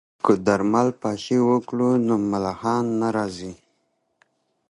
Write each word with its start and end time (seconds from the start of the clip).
که 0.25 0.33
درمل 0.45 0.89
پاشي 1.01 1.37
وکړو 1.49 1.89
نو 2.07 2.15
ملخان 2.31 2.85
نه 2.99 3.09
راځي. 3.15 3.53